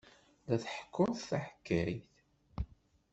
La 0.49 0.55
d-ḥekkuɣ 0.61 1.11
taḥkayt. 1.29 2.05